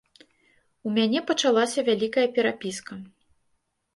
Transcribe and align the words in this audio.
У 0.87 0.93
мяне 0.95 1.19
пачалася 1.31 1.85
вялікая 1.89 2.25
перапіска. 2.37 2.93